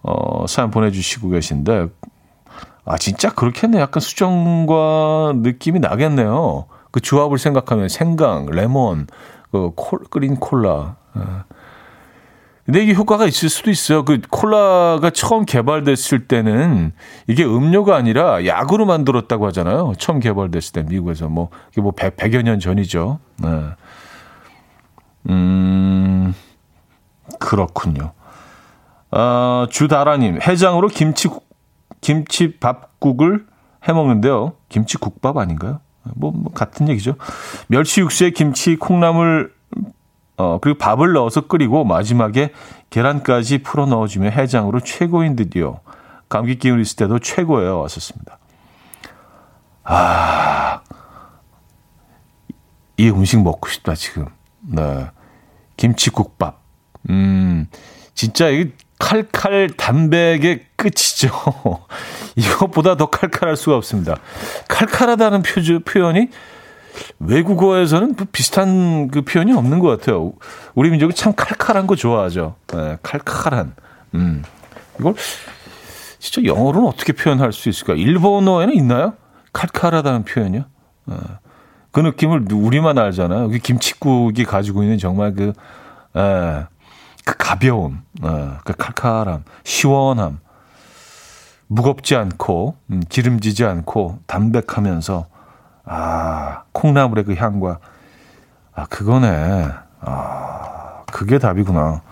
[0.03, 1.89] 어, 사연 보내주시고 계신데,
[2.85, 3.79] 아, 진짜 그렇겠네.
[3.79, 6.67] 약간 수정과 느낌이 나겠네요.
[6.91, 9.07] 그 조합을 생각하면 생강, 레몬,
[9.53, 10.97] 그 콜, 끓인 콜라.
[11.15, 11.45] 아.
[12.65, 14.05] 근데 이게 효과가 있을 수도 있어요.
[14.05, 16.93] 그 콜라가 처음 개발됐을 때는
[17.27, 19.95] 이게 음료가 아니라 약으로 만들었다고 하잖아요.
[19.99, 23.19] 처음 개발됐을 때 미국에서 뭐 이게 뭐 100, 100여 년 전이죠.
[23.39, 23.49] 네.
[25.31, 26.35] 음,
[27.41, 28.13] 그렇군요.
[29.11, 31.29] 어, 주다라님, 해장으로 김치,
[32.01, 33.46] 김치 밥국을
[33.88, 34.53] 해 먹는데요.
[34.68, 35.81] 김치 국밥 아닌가요?
[36.14, 37.16] 뭐, 뭐, 같은 얘기죠.
[37.68, 39.53] 멸치 육수에 김치, 콩나물,
[40.37, 42.53] 어, 그리고 밥을 넣어서 끓이고 마지막에
[42.90, 45.81] 계란까지 풀어 넣어주면 해장으로 최고인 듯요.
[46.29, 47.81] 감기 기운 있을 때도 최고예요.
[47.81, 48.38] 왔었습니다.
[49.85, 50.81] 아,
[52.96, 54.27] 이 음식 먹고 싶다, 지금.
[54.61, 55.11] 네.
[55.77, 56.61] 김치국밥.
[57.11, 57.66] 음,
[58.14, 61.31] 진짜 이 칼칼 담백의 끝이죠.
[62.37, 64.17] 이것보다 더 칼칼할 수가 없습니다.
[64.69, 66.29] 칼칼하다는 표, 표현이
[67.19, 70.33] 외국어에서는 뭐 비슷한 그 표현이 없는 것 같아요.
[70.75, 72.57] 우리 민족이 참 칼칼한 거 좋아하죠.
[72.69, 73.75] 네, 칼칼한.
[74.15, 74.45] 음.
[74.99, 75.15] 이걸
[76.19, 77.95] 진짜 영어로는 어떻게 표현할 수 있을까?
[77.95, 79.15] 일본어에는 있나요?
[79.55, 80.65] 칼칼하다는 표현이요?
[81.07, 81.17] 네.
[81.91, 83.49] 그 느낌을 우리만 알잖아요.
[83.49, 85.53] 그 김치국이 가지고 있는 정말 그,
[86.17, 86.67] 에, 예,
[87.24, 90.40] 그 가벼움, 에, 그 칼칼함, 시원함,
[91.66, 95.26] 무겁지 않고, 음, 기름지지 않고, 담백하면서,
[95.85, 97.78] 아, 콩나물의 그 향과,
[98.74, 99.68] 아, 그거네.
[100.00, 102.02] 아, 그게 답이구나.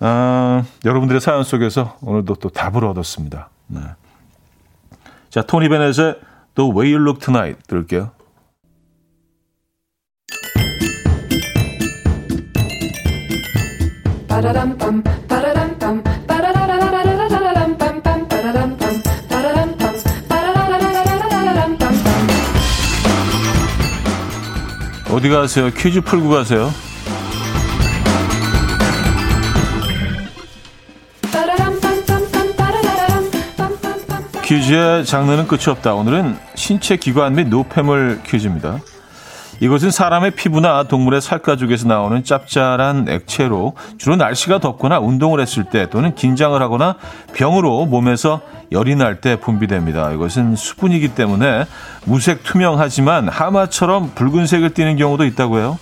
[0.00, 3.48] 아, 여러분들의 사연 속에서 오늘도 또 답을 얻었습니다.
[3.68, 3.80] 네.
[5.30, 6.20] 자, 토니 베넷의
[6.54, 8.10] The Way You Look Tonight 들을게요.
[25.16, 25.70] 어디 가세요?
[25.70, 26.70] 퀴즈 풀고 가세요.
[34.44, 35.94] 퀴즈의 장르는 끝이 없다.
[35.94, 38.78] 오늘은 신체 기관 및 노폐물 퀴즈입니다.
[39.60, 46.14] 이것은 사람의 피부나 동물의 살가죽에서 나오는 짭짤한 액체로 주로 날씨가 덥거나 운동을 했을 때 또는
[46.14, 46.96] 긴장을 하거나
[47.34, 48.40] 병으로 몸에서
[48.72, 50.12] 열이 날 때 분비됩니다.
[50.12, 51.64] 이것은 수분이기 때문에
[52.04, 55.78] 무색 투명하지만 하마처럼 붉은색을 띠는 경우도 있다고 해요.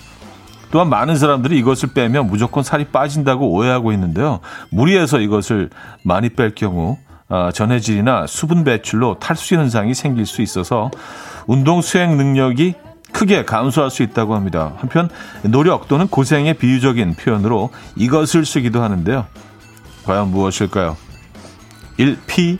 [0.71, 4.41] 또한 많은 사람들이 이것을 빼면 무조건 살이 빠진다고 오해하고 있는데요.
[4.71, 5.71] 무리해서 이것을
[6.03, 10.91] 많이 뺄 경우 어, 전해질이나 수분 배출로 탈수 현상이 생길 수 있어서
[11.47, 12.75] 운동 수행 능력이
[13.15, 14.75] 크게 감소할 수 있다고 합니다.
[14.77, 15.09] 한편
[15.45, 19.27] 노력 또는 고생의 비유적인 표현으로 이것을 쓰기도 하는데요.
[20.05, 20.97] 과연 무엇일까요?
[21.97, 22.19] 1.
[22.27, 22.59] 피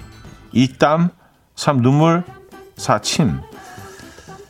[0.53, 0.79] 2.
[0.79, 1.11] 땀
[1.57, 1.83] 3.
[1.83, 2.23] 눈물
[2.77, 3.01] 4.
[3.01, 3.41] 침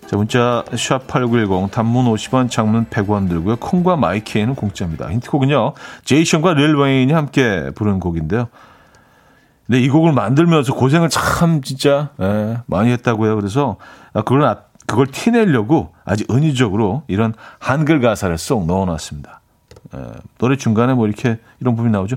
[0.06, 3.56] 자, 문자 샵8910 단문 50원 장문 100원 들고요.
[3.56, 5.10] 콩과 마이케이는 공짜입니다.
[5.10, 5.72] 힌트곡은요.
[6.04, 8.48] 제이션과 릴 웨인이 함께 부른 곡인데요.
[9.66, 13.36] 근데 이 곡을 만들면서 고생을 참 진짜 예, 많이 했다고 해요.
[13.36, 13.78] 그래서
[14.12, 19.40] 아, 그걸 아, 그걸 티내려고 아주 은유적으로 이런 한글 가사를 쏙 넣어놨습니다.
[19.94, 19.98] 예,
[20.38, 22.16] 노래 중간에 뭐 이렇게 이런 부분이 나오죠.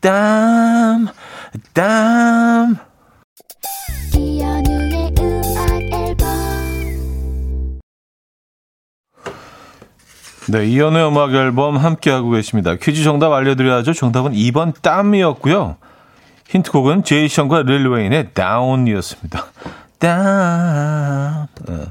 [0.00, 1.08] 땀,
[1.72, 2.76] 땀.
[10.46, 12.74] 네, 이연의 음악 앨범 함께하고 계십니다.
[12.76, 13.94] 퀴즈 정답 알려드려야죠.
[13.94, 15.76] 정답은 2번 땀이었고요.
[16.48, 19.44] 힌트곡은 제이션과 릴웨인의 다운이었습니다.
[20.04, 21.46] 다운.
[21.66, 21.86] 네.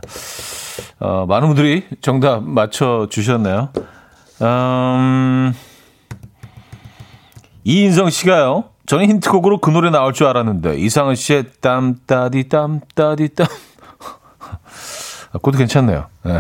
[0.99, 3.69] 어, 많은 분들이 정답 맞춰주셨네요.
[4.41, 5.53] 음,
[7.63, 8.65] 이인성 씨가요.
[8.85, 13.47] 저는 힌트곡으로 그 노래 나올 줄 알았는데 이상은 씨의 땀 따디 땀 따디 땀.
[15.31, 16.07] 아, 그것도 괜찮네요.
[16.23, 16.39] 네.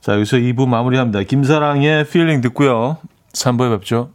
[0.00, 1.22] 자, 여기서 2부 마무리합니다.
[1.22, 2.98] 김사랑의 Feeling 듣고요.
[3.32, 4.10] 3부에 뵙죠.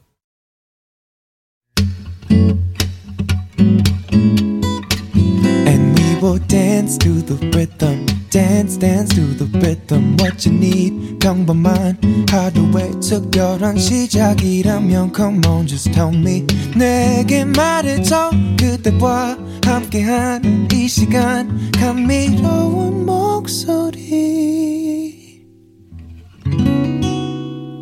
[6.38, 8.06] Dance to the rhythm.
[8.30, 10.18] Dance, dance to the rhythm.
[10.20, 11.98] What you need, 평범한
[12.30, 16.46] 하루의 특별한 시작이라면 Come on, just tell me.
[16.76, 18.32] 내게 말해줘.
[18.60, 21.72] 그대와 함께한 이 시간.
[21.72, 24.10] 감미로운 목소리.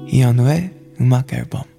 [0.09, 1.76] 이현우의 음악 앨범.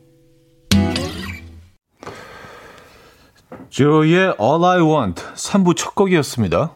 [3.78, 6.72] 제로의 All I Want 3부 첫 곡이었습니다.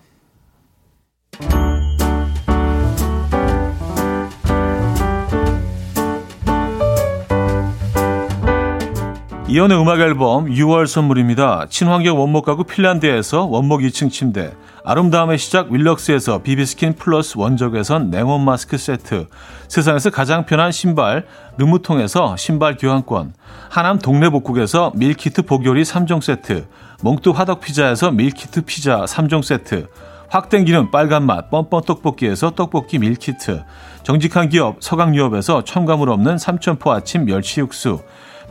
[9.48, 11.66] 이현우의 음악 앨범 6월 선물입니다.
[11.68, 18.78] 친환경 원목 가구 핀란디아에서 원목 2층 침대, 아름다움의 시작 윌럭스에서 비비스킨 플러스 원적외선 냉온 마스크
[18.78, 19.26] 세트,
[19.68, 21.26] 세상에서 가장 편한 신발
[21.58, 23.34] 르무통에서 신발 교환권,
[23.68, 26.66] 하남 동네 복국에서 밀키트 복요리 3종 세트,
[27.02, 29.88] 몽뚜 화덕 피자에서 밀키트 피자 3종 세트,
[30.28, 33.64] 확 땡기는 빨간맛 뻔뻔 떡볶이에서 떡볶이 밀키트,
[34.04, 37.98] 정직한 기업 서강유업에서 첨가물 없는 삼천포 아침 멸치 육수,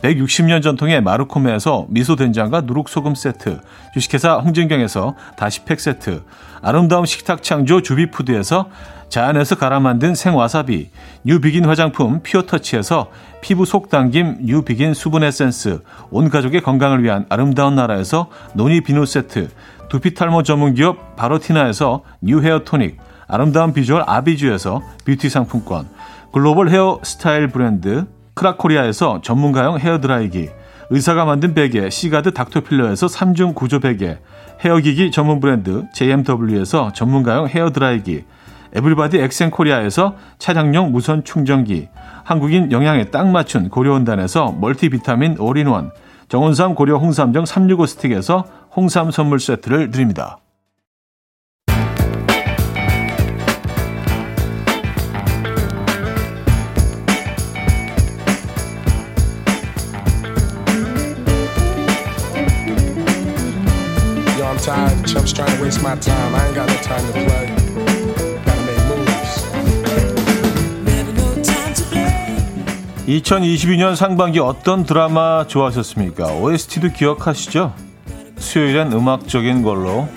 [0.02, 3.60] 160년 전통의 마루코메에서 미소된장과 누룩소금 세트,
[3.94, 6.22] 주식회사 홍진경에서 다시팩 세트,
[6.60, 8.68] 아름다운 식탁 창조 주비푸드에서
[9.12, 10.88] 자연에서 갈아 만든 생와사비,
[11.24, 13.10] 뉴비긴 화장품 피어터치에서
[13.42, 19.50] 피부 속 당김 뉴비긴 수분 에센스, 온 가족의 건강을 위한 아름다운 나라에서 노니 비누 세트,
[19.90, 22.96] 두피 탈모 전문 기업 바로티나에서 뉴 헤어 토닉,
[23.28, 25.90] 아름다운 비주얼 아비주에서 뷰티 상품권,
[26.32, 30.48] 글로벌 헤어 스타일 브랜드 크라코리아에서 전문가용 헤어 드라이기,
[30.88, 34.20] 의사가 만든 베개 시가드 닥터필러에서 3중 구조 베개,
[34.64, 38.24] 헤어기기 전문 브랜드 JMW에서 전문가용 헤어 드라이기,
[38.74, 41.88] 에블바디 엑센코리아에서 차량용 무선 충전기,
[42.24, 45.90] 한국인 영양에 딱 맞춘 고려원단에서 멀티비타민 올인원,
[46.28, 50.38] 정원삼 고려 홍삼정 365 스틱에서 홍삼 선물 세트를 드립니다.
[65.06, 66.34] chumps trying to waste my time.
[66.34, 67.61] I ain't got no time to play.
[73.06, 76.34] 2022년 상반기 어떤 드라마 좋아하셨습니까?
[76.34, 77.74] OST도 기억하시죠?
[78.36, 80.08] 수요일엔 음악적인 걸로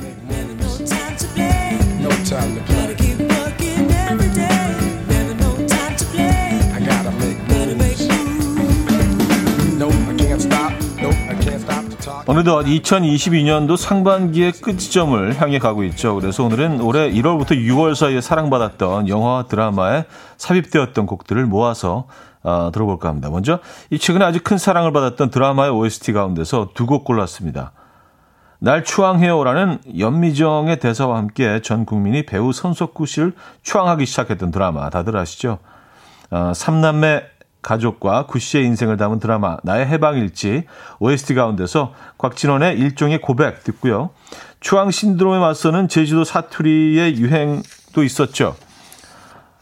[12.27, 16.15] 어느덧 2022년도 상반기의 끝점을 향해 가고 있죠.
[16.15, 20.05] 그래서 오늘은 올해 1월부터 6월 사이에 사랑받았던 영화와 드라마에
[20.37, 22.07] 삽입되었던 곡들을 모아서
[22.45, 23.29] 어, 들어볼까 합니다.
[23.29, 27.71] 먼저 이 최근에 아주 큰 사랑을 받았던 드라마의 OST 가운데서 두 곡 골랐습니다.
[28.59, 35.57] 날 추앙해요라는 연미정의 대사와 함께 전 국민이 배우 손석구 씨를 추앙하기 시작했던 드라마 다들 아시죠?
[36.29, 37.23] 어, 삼남매
[37.63, 40.65] 가족과 구 씨의 인생을 담은 드라마 나의 해방일지
[40.99, 44.11] OST 가운데서 곽진원의 일종의 고백 듣고요.
[44.59, 48.55] 추앙 신드롬에 맞서는 제주도 사투리의 유행도 있었죠.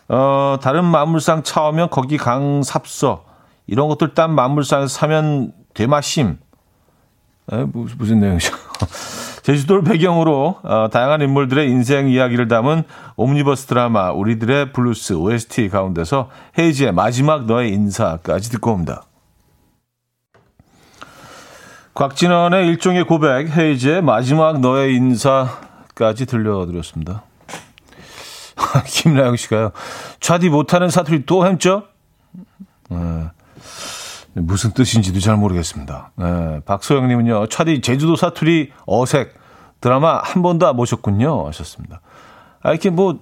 [0.09, 3.25] 어, 다른 만물상 차오면 거기 강삽서
[3.67, 6.37] 이런 것들 딴 만물상에서 사면 되마심.
[7.51, 8.53] 에, 무슨, 무슨 내용이죠?
[9.43, 12.83] 제주도를 배경으로 어, 다양한 인물들의 인생 이야기를 담은
[13.17, 19.03] 옴니버스 드라마 우리들의 블루스 OST 가운데서 헤이즈의 마지막 너의 인사까지 듣고 옵니다.
[21.93, 27.23] 곽진언의 일종의 고백, 헤이즈의 마지막 너의 인사까지 들려드렸습니다.
[28.85, 29.71] 김나영 씨가요.
[30.19, 31.83] 차디 못하는 사투리 또 했죠?
[32.89, 32.97] 네.
[34.33, 36.11] 무슨 뜻인지도 잘 모르겠습니다.
[36.15, 39.35] 네, 박소영님은요, 차디 제주도 사투리 어색
[39.79, 41.47] 드라마 한 번도 안 보셨군요.
[41.47, 42.01] 하셨습니다.
[42.63, 43.19] 아, 이렇게 뭐,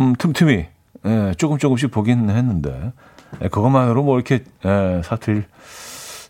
[0.00, 0.66] 음, 틈틈이,
[1.04, 2.92] 예, 조금 조금씩 보긴 했는데,
[3.42, 5.42] 예, 그것만으로 뭐 이렇게, 예, 사투리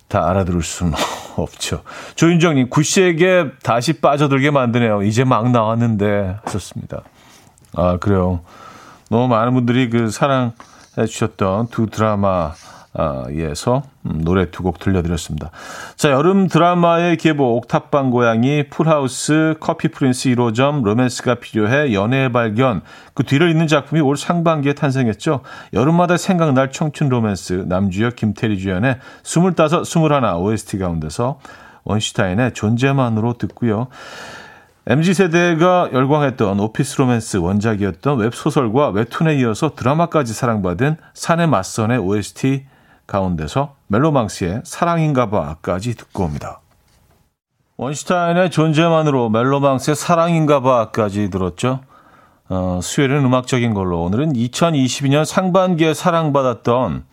[0.08, 0.94] 다 알아들을 수는
[1.36, 1.82] 없죠.
[2.16, 5.02] 조윤정님, 구씨에게 다시 빠져들게 만드네요.
[5.02, 7.02] 이제 막 나왔는데, 하셨습니다.
[7.76, 8.40] 아, 그래요.
[9.10, 10.52] 너무 많은 분들이 그 사랑해
[11.06, 12.52] 주셨던 두 드라마,
[13.30, 15.50] 에서 음, 노래 두 곡 들려드렸습니다.
[15.96, 22.80] 자, 여름 드라마의 계보, 옥탑방 고양이, 풀하우스, 커피 프린스 1호점, 로맨스가 필요해, 연애의 발견,
[23.12, 25.40] 그 뒤를 잇는 작품이 올 상반기에 탄생했죠.
[25.74, 29.50] 여름마다 생각날 청춘 로맨스, 남주혁, 김태리 주연의 25,
[29.82, 31.38] 21 OST 가운데서
[31.84, 33.88] 원슈타인의 존재만으로 듣고요.
[34.88, 42.66] MZ세대가 열광했던 오피스 로맨스 원작이었던 웹소설과 웹툰에 이어서 드라마까지 사랑받은 사내 맞선의 OST
[43.08, 46.60] 가운데서 멜로망스의 사랑인가 봐까지 듣고 옵니다.
[47.78, 51.80] 원슈타인의 존재만으로 멜로망스의 사랑인가 봐까지 들었죠.
[52.48, 57.04] 어, 수요일은 음악적인 걸로 오늘은 2022년 상반기에 사랑받았던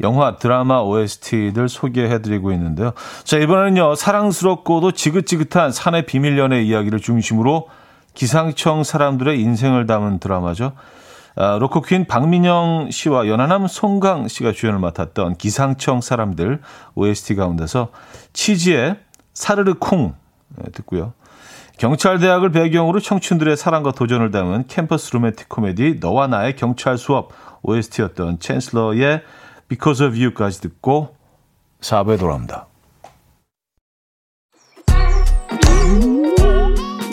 [0.00, 2.92] 영화, 드라마 OST들 소개해드리고 있는데요.
[3.24, 7.68] 자, 이번에는요, 사랑스럽고도 지긋지긋한 산의 비밀 연애 이야기를 중심으로
[8.14, 10.72] 기상청 사람들의 인생을 담은 드라마죠.
[11.36, 16.60] 아, 로코퀸 박민영 씨와 연하남 송강 씨가 주연을 맡았던 기상청 사람들
[16.96, 17.90] OST 가운데서
[18.32, 18.96] 치즈의
[19.34, 20.14] 사르르 콩
[20.56, 21.12] 네, 듣고요.
[21.78, 27.30] 경찰대학을 배경으로 청춘들의 사랑과 도전을 담은 캠퍼스 로맨틱 코미디 너와 나의 경찰 수업
[27.62, 29.22] OST였던 챈슬러의
[29.68, 31.14] Because of You까지 듣고
[31.80, 32.66] 4부에 돌아옵니다.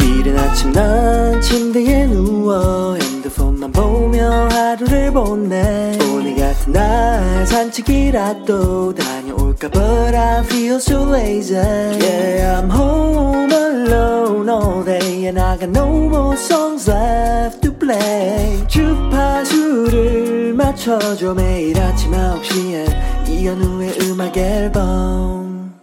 [0.02, 9.25] 이른 아침 난 침대에 누워 핸드폰만 보며 하루를 보내 오늘 같은 날 산책이라도 다녀
[9.56, 15.70] 올까 But I feel so lazy Yeah I'm home alone all day And I got
[15.70, 25.74] no more songs left to play 주파수를 맞춰줘 매일 아침 9시에 이현우의 음악 앨범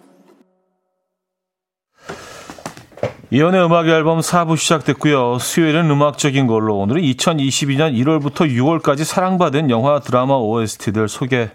[3.30, 5.38] 이현우의 음악 앨범 4부 시작됐고요.
[5.38, 11.48] 수요일은 음악적인 걸로 오늘은 2022년 1월부터 6월까지 사랑받은 영화 드라마 OST들 소개해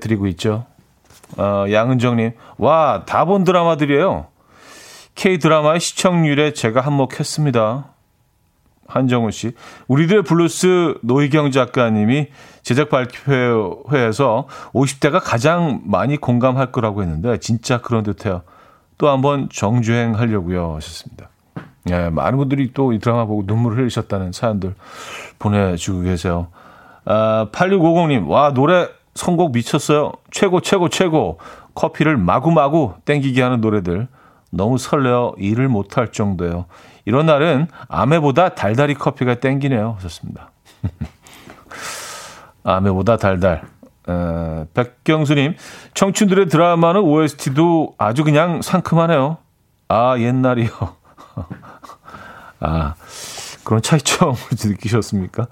[0.00, 0.64] 드리고 있죠.
[1.38, 4.26] 어, 양은정님, 와, 다 본 드라마들이에요.
[5.14, 7.86] K-드라마의 시청률에 제가 한몫했습니다.
[8.88, 9.52] 한정우 씨.
[9.88, 12.28] 우리들의 블루스 노희경 작가님이
[12.62, 18.42] 제작 발표회에서 50대가 가장 많이 공감할 거라고 했는데 진짜 그런 듯해요.
[18.98, 21.28] 또 한번 정주행 하려고요 하셨습니다.
[21.90, 24.74] 예, 많은 분들이 또 이 드라마 보고 눈물을 흘리셨다는 사연들
[25.38, 26.48] 보내주고 계세요.
[27.04, 30.12] 아, 8650님, 와, 노래 선곡 미쳤어요.
[30.30, 31.38] 최고, 최고, 최고.
[31.74, 34.08] 커피를 마구마구 땡기게 하는 노래들.
[34.50, 36.66] 너무 설레어 일을 못할 정도예요.
[37.04, 39.94] 이런 날은 아메보다 달달이 커피가 땡기네요.
[39.98, 40.50] 하셨습니다.
[42.64, 43.62] 아메보다 달달.
[44.08, 45.56] 에, 백경수님,
[45.94, 49.38] 청춘들의 드라마는 OST도 아주 그냥 상큼하네요.
[49.88, 50.68] 아, 옛날이요.
[52.60, 52.94] 아,
[53.64, 55.46] 그런 차이점을 느끼셨습니까?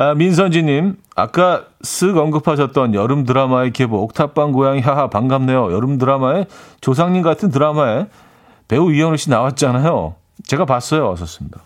[0.00, 5.72] 아, 민선지님, 아까 쓱 언급하셨던 여름 드라마의 개봉, 옥탑방 고양이 하하 반갑네요.
[5.72, 6.46] 여름 드라마에
[6.80, 8.06] 조상님 같은 드라마에
[8.68, 10.14] 배우 이현우 씨 나왔잖아요.
[10.44, 11.08] 제가 봤어요.
[11.08, 11.60] 왔었습니다.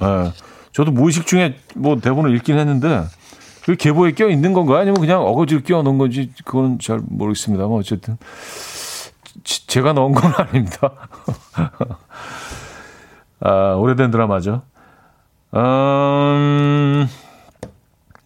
[0.00, 0.32] 네,
[0.70, 3.02] 저도 무의식 중에 뭐 대본을 읽긴 했는데
[3.64, 4.78] 그 계보에 껴 있는 건가요?
[4.78, 8.18] 아니면 그냥 어거지로 끼워 놓은 건지 그건 잘 모르겠습니다만 어쨌든
[9.42, 10.92] 지, 제가 넣은 건 아닙니다.
[13.40, 14.62] 아, 오래된 드라마죠.
[15.54, 17.08] 음,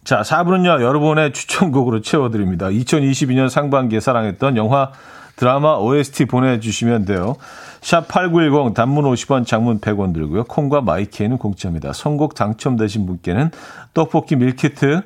[0.03, 2.67] 자, 4부는요, 여러분의 추천곡으로 채워드립니다.
[2.67, 4.91] 2022년 상반기에 사랑했던 영화
[5.35, 7.35] 드라마 OST 보내주시면 돼요.
[7.81, 10.43] 샵 8910 단문 50원 장문 100원 들고요.
[10.43, 11.93] 콩과 마이케이는 공짜입니다.
[11.93, 13.51] 선곡 당첨되신 분께는
[13.93, 15.01] 떡볶이 밀키트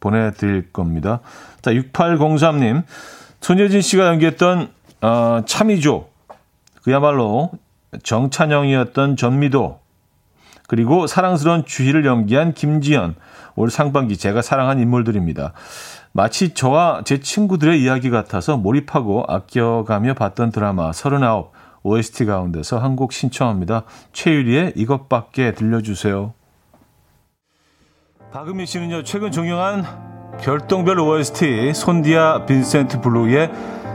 [0.00, 1.20] 보내드릴 겁니다.
[1.62, 2.82] 자, 6803님.
[3.40, 4.70] 손예진 씨가 연기했던
[5.00, 6.08] 어, 참이조.
[6.82, 7.50] 그야말로
[8.02, 9.85] 정찬영이었던 전미도.
[10.68, 13.14] 그리고 사랑스러운 주희를 연기한 김지연.
[13.54, 15.52] 올 상반기 제가 사랑한 인물들입니다.
[16.12, 21.50] 마치 저와 제 친구들의 이야기 같아서 몰입하고 아껴가며 봤던 드라마 39
[21.82, 23.84] OST 가운데서 한 곡 신청합니다.
[24.12, 26.32] 최유리의 이것밖에 들려주세요.
[28.32, 29.84] 박은미 씨는요, 최근 종영한
[30.40, 33.50] 별똥별 OST 손디아 빈센트 블루의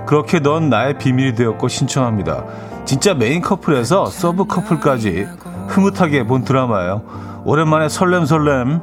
[0.08, 2.46] 그렇게 넌 나의 비밀이 되었고 신청합니다.
[2.86, 5.28] 진짜 메인 커플에서 서브 커플까지
[5.68, 7.42] 흐뭇하게 본 드라마예요.
[7.46, 8.82] 오랜만에 설렘설렘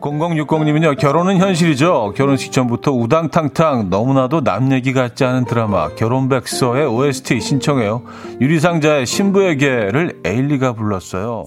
[0.00, 2.14] 0060님은요, 결혼은 현실이죠.
[2.16, 8.02] 결혼식 전부터 우당탕탕 너무나도 남 얘기 같지 않은 드라마, 결혼백서의 OST 신청해요.
[8.40, 11.44] 유리상자의 신부에게를 에일리가 불렀어요.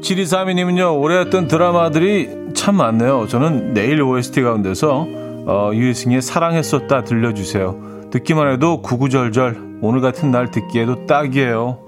[0.00, 3.26] 7232님은요, 올해 했던 드라마들이 참 많네요.
[3.28, 5.06] 저는 내일 OST 가운데서,
[5.46, 7.95] 어, 유희승의 사랑했었다 들려주세요.
[8.16, 11.84] 듣기만 해도 구구절절, 오늘 같은 날 듣기에도 딱이에요.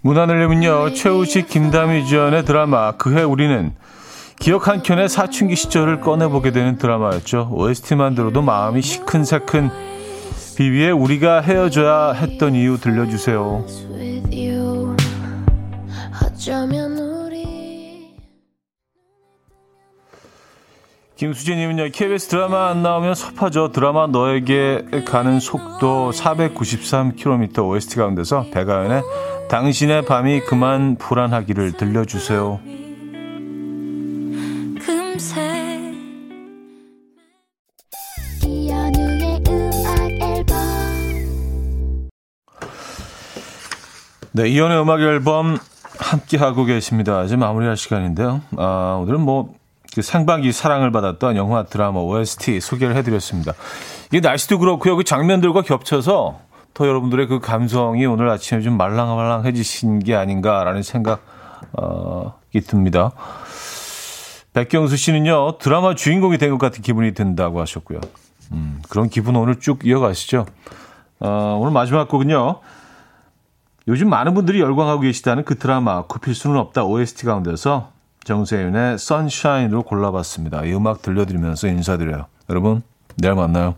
[0.00, 3.74] 문화늘림은요 최우식 김다미 주연의 드라마 그해 우리는
[4.38, 7.50] 기억 한 켠에 사춘기 시절을 꺼내보게 되는 드라마였죠.
[7.52, 9.70] OST만 들어도 마음이 시큰새큰
[10.56, 13.64] 비비의 우리가 헤어져야 했던 이유 들려주세요.
[21.18, 23.72] 김수진님은요, KBS 드라마 안 나오면 섭하죠.
[23.72, 29.02] 드라마 너에게 가는 속도 493km OST 가운데서 배가연의
[29.48, 32.60] 당신의 밤이 그만 불안하기를 들려주세요.
[44.30, 45.58] 네, 이연의 음악 앨범
[45.98, 47.24] 함께 하고 계십니다.
[47.24, 48.40] 이제 마무리할 시간인데요.
[48.56, 49.58] 아, 오늘은 뭐
[49.94, 53.52] 그 상반기 사랑을 받았던 영화 드라마 OST 소개를 해드렸습니다.
[54.08, 54.96] 이게 날씨도 그렇고요.
[54.96, 56.40] 그 장면들과 겹쳐서
[56.74, 61.20] 더 여러분들의 그 감성이 오늘 아침에 좀 말랑말랑해지신 게 아닌가라는 생각이
[61.72, 62.34] 어,
[62.66, 63.12] 듭니다.
[64.52, 68.00] 백경수 씨는요, 드라마 주인공이 된 것 같은 기분이 든다고 하셨고요.
[68.52, 70.46] 음, 그런 기분 오늘 쭉 이어가시죠.
[71.20, 72.60] 어, 오늘 마지막 곡은요,
[73.88, 77.90] 요즘 많은 분들이 열광하고 계시다는 그 드라마, 굽힐 수는 없다 OST 가운데서
[78.28, 80.66] 정세윤의 선샤인으로 골라봤습니다.
[80.66, 82.26] 이 음악 들려드리면서 인사드려요.
[82.50, 82.82] 여러분,
[83.16, 83.74] 내일 만나요.